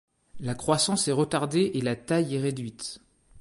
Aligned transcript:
La 0.39 0.55
croissance 0.55 1.07
est 1.07 1.11
retardée 1.11 1.73
et 1.75 1.81
la 1.81 1.95
taille 1.95 2.33
est 2.33 2.39
réduite. 2.41 2.99